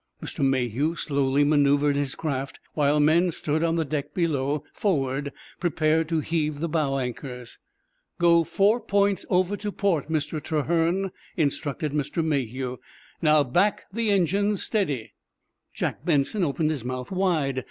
[0.19, 0.43] Mr.
[0.43, 6.21] Mayhew slowly manœuvred his craft, while men stood on the deck below, forward, prepared to
[6.21, 7.59] heave the bow anchors.
[8.17, 10.41] "Go four points over to port, Mr.
[10.41, 12.25] Trahern," instructed Mr.
[12.25, 12.77] Mayhew.
[13.21, 15.13] "Now, back the engines—steady!"
[15.71, 17.59] Jack Benson opened his mouth wide.